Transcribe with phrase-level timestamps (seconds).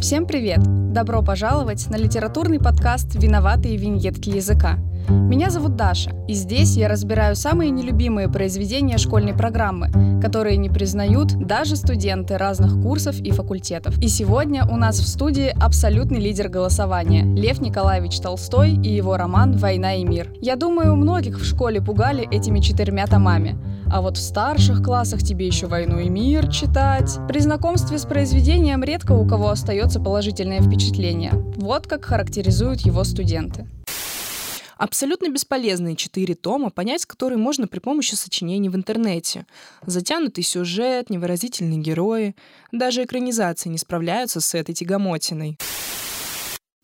[0.00, 0.60] Всем привет!
[0.92, 4.78] Добро пожаловать на литературный подкаст «Виноватые виньетки языка».
[5.08, 9.90] Меня зовут Даша, и здесь я разбираю самые нелюбимые произведения школьной программы,
[10.20, 13.98] которые не признают даже студенты разных курсов и факультетов.
[14.02, 19.56] И сегодня у нас в студии абсолютный лидер голосования– Лев Николаевич Толстой и его роман
[19.56, 20.30] «Война и мир».
[20.42, 23.56] Я думаю, многих в школе пугали этими четырьмя томами.
[23.90, 27.18] А вот в старших классах тебе еще «Войну и мир» читать.
[27.28, 31.32] При знакомстве с произведением редко у кого остается положительное впечатление.
[31.56, 33.66] Вот как характеризуют его студенты.
[34.78, 39.44] Абсолютно бесполезные четыре тома, понять которые можно при помощи сочинений в интернете.
[39.84, 42.36] Затянутый сюжет, невыразительные герои.
[42.70, 45.58] Даже экранизации не справляются с этой тягомотиной.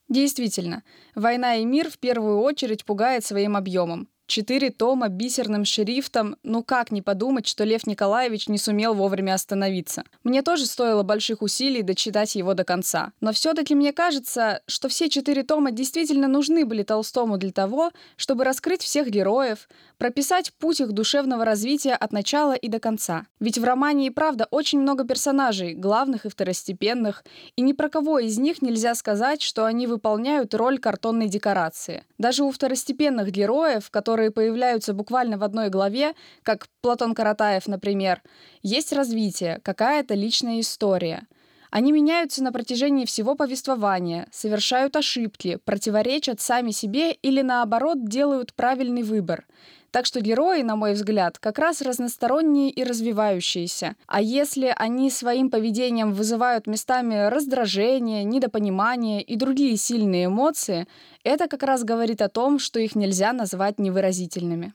[0.09, 0.83] Действительно,
[1.15, 4.09] «Война и мир» в первую очередь пугает своим объемом.
[4.27, 10.05] Четыре тома бисерным шрифтом, ну как не подумать, что Лев Николаевич не сумел вовремя остановиться.
[10.23, 13.13] Мне тоже стоило больших усилий дочитать его до конца.
[13.21, 18.45] Но все-таки мне кажется, что все четыре тома действительно нужны были Толстому для того, чтобы
[18.45, 23.27] раскрыть всех героев, прописать путь их душевного развития от начала и до конца.
[23.41, 27.25] Ведь в романе и правда очень много персонажей, главных и второстепенных,
[27.57, 32.05] и ни про кого из них нельзя сказать, что они выполняют роль картонной декорации.
[32.17, 38.23] Даже у второстепенных героев, которые которые появляются буквально в одной главе, как Платон Каратаев, например,
[38.63, 41.27] есть развитие, какая-то личная история.
[41.73, 49.03] Они меняются на протяжении всего повествования, совершают ошибки, противоречат сами себе или наоборот делают правильный
[49.03, 49.47] выбор.
[49.95, 53.95] Так что герои, на мой взгляд, как раз разносторонние и развивающиеся.
[54.09, 60.89] А если они своим поведением вызывают местами раздражение, недопонимание и другие сильные эмоции,
[61.23, 64.75] это как раз говорит о том, что их нельзя назвать невыразительными.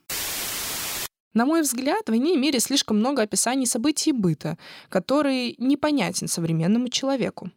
[1.34, 6.88] На мой взгляд, в «Войне и мире» слишком много описаний событий быта, который непонятен современному
[6.88, 7.52] человеку.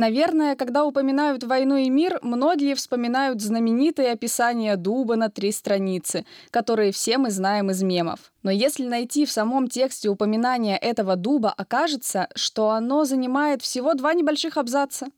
[0.00, 6.90] Наверное, когда упоминают «Войну и мир», многие вспоминают знаменитые описания дуба на три страницы, которые
[6.90, 8.32] все мы знаем из мемов.
[8.42, 14.14] Но если найти в самом тексте упоминание этого дуба, окажется, что оно занимает всего два
[14.14, 15.08] небольших абзаца.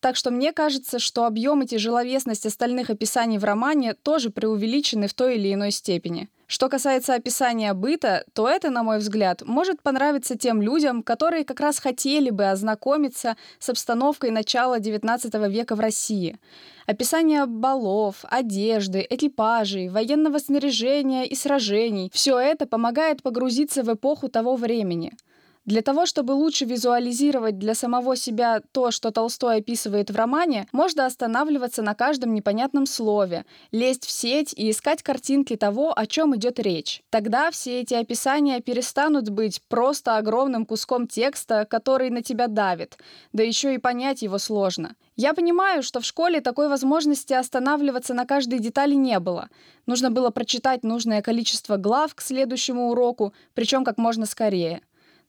[0.00, 5.14] Так что мне кажется, что объем и тяжеловесность остальных описаний в романе тоже преувеличены в
[5.14, 6.28] той или иной степени.
[6.46, 11.60] Что касается описания быта, то это, на мой взгляд, может понравиться тем людям, которые как
[11.60, 16.38] раз хотели бы ознакомиться с обстановкой начала XIX века в России.
[16.86, 24.56] Описание балов, одежды, экипажей, военного снаряжения и сражений– все это помогает погрузиться в эпоху того
[24.56, 25.12] времени–
[25.64, 31.06] для того, чтобы лучше визуализировать для самого себя то, что Толстой описывает в романе, можно
[31.06, 36.58] останавливаться на каждом непонятном слове, лезть в сеть и искать картинки того, о чем идет
[36.58, 37.02] речь.
[37.10, 42.98] Тогда все эти описания перестанут быть просто огромным куском текста, который на тебя давит,
[43.32, 44.96] да еще и понять его сложно.
[45.16, 49.48] Я понимаю, что в школе такой возможности останавливаться на каждой детали не было.
[49.86, 54.82] Нужно было прочитать нужное количество глав к следующему уроку, причем как можно скорее.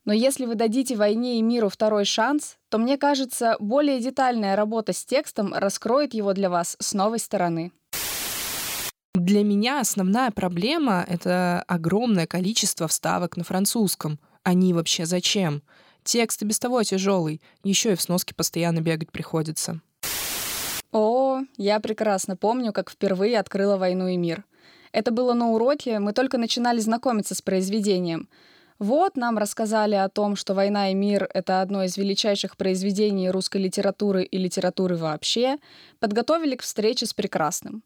[0.05, 4.93] Но если вы дадите войне и миру второй шанс, то, мне кажется, более детальная работа
[4.93, 7.71] с текстом раскроет его для вас с новой стороны.
[9.15, 14.19] Для меня основная проблема— это огромное количество вставок на французском.
[14.43, 15.63] Они вообще зачем?
[16.03, 19.81] Текст и без того тяжелый, еще и в сноске постоянно бегать приходится.
[20.91, 24.45] О, я прекрасно помню, как впервые открыла «Войну и мир».
[24.91, 28.29] Это было на уроке, мы только начинали знакомиться с произведением—
[28.79, 33.61] вот нам рассказали о том, что «Война и мир»— это одно из величайших произведений русской
[33.61, 35.57] литературы и литературы вообще,
[35.99, 37.83] подготовили к встрече с прекрасным.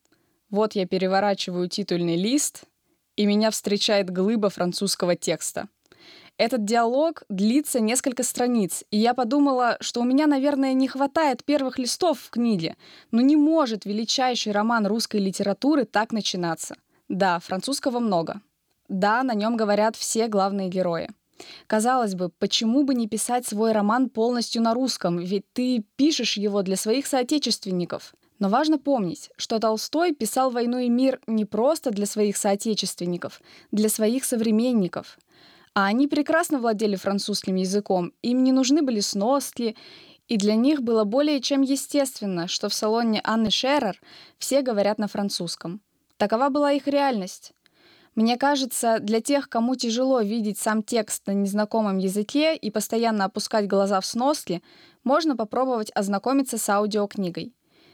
[0.50, 2.64] Вот я переворачиваю титульный лист,
[3.16, 5.68] и меня встречает глыба французского текста.
[6.38, 11.78] Этот диалог длится несколько страниц, и я подумала, что у меня, наверное, не хватает первых
[11.78, 12.78] листов в книге,
[13.12, 16.78] но не может величайший роман русской литературы так начинаться.
[17.10, 18.42] Да, французского много,
[18.90, 21.10] да, на нем говорят все главные герои.
[21.68, 26.64] Казалось бы, почему бы не писать свой роман полностью на русском, ведь ты пишешь его
[26.64, 28.14] для своих соотечественников.
[28.40, 33.42] Но важно помнить, что Толстой писал «Войну и мир» не просто для своих соотечественников,
[33.72, 35.18] для своих современников.
[35.74, 39.76] А они прекрасно владели французским языком, им не нужны были сноски,
[40.28, 44.00] и для них было более чем естественно, что в салоне Анны Шерер
[44.38, 45.82] все говорят на французском.
[46.18, 47.54] Такова была их реальность.
[48.20, 53.66] Мне кажется, для тех, кому тяжело видеть сам текст на незнакомом языке и постоянно опускать
[53.66, 54.62] глаза в сноски,
[55.06, 57.54] можно попробовать ознакомиться с аудиокнигой.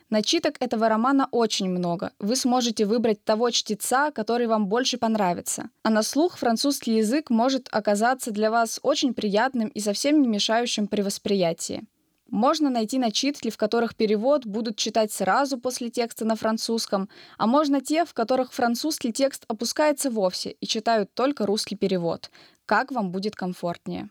[0.10, 2.12] Начиток этого романа очень много.
[2.18, 5.70] Вы сможете выбрать того чтеца, который вам больше понравится.
[5.84, 10.88] А на слух французский язык может оказаться для вас очень приятным и совсем не мешающим
[10.88, 11.84] при восприятии.
[12.30, 17.08] Можно найти начитки, в которых перевод будут читать сразу после текста на французском,
[17.38, 22.32] а можно те, в которых французский текст опускается вовсе и читают только русский перевод.
[22.66, 24.10] Как вам будет комфортнее.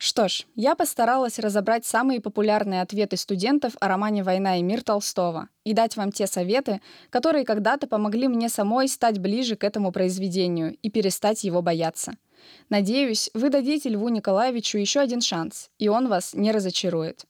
[0.00, 5.48] Что ж, я постаралась разобрать самые популярные ответы студентов о романе «Война и мир» Толстого
[5.64, 6.80] и дать вам те советы,
[7.10, 12.12] которые когда-то помогли мне самой стать ближе к этому произведению и перестать его бояться.
[12.68, 17.24] Надеюсь, вы дадите Льву Николаевичу еще один шанс, и он вас не разочарует.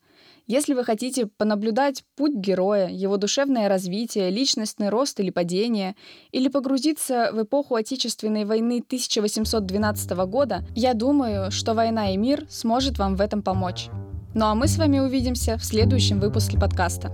[0.49, 5.95] Если вы хотите понаблюдать путь героя, его душевное развитие, личностный рост или падение,
[6.31, 12.97] или погрузиться в эпоху Отечественной войны 1812 года, я думаю, что «Война и мир» сможет
[12.97, 13.89] вам в этом помочь.
[14.33, 17.11] Ну а мы с вами увидимся в следующем выпуске подкаста.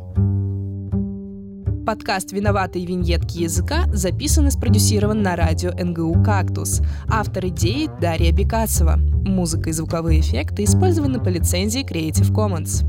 [1.85, 6.81] Подкаст «Виноватые виньетки языка» записан и спродюсирован на радио НГУ «Кактус».
[7.07, 8.95] Автор идеи— Дарья Бекасова.
[8.97, 12.83] Музыка и звуковые эффекты использованы по лицензии Creative Commons.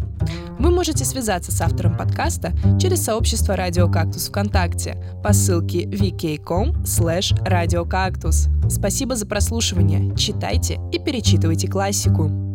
[0.58, 7.34] Вы можете связаться с автором подкаста через сообщество «Радио Кактус» ВКонтакте по ссылке vk.com slash
[8.70, 10.16] Спасибо за прослушивание.
[10.16, 12.45] Читайте и перечитывайте классику.